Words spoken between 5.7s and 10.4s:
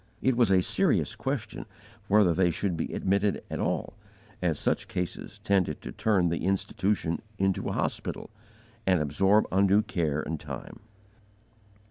to turn the institution into a hospital, and absorb undue care and